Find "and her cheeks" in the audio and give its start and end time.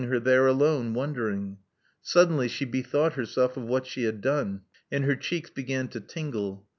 4.91-5.51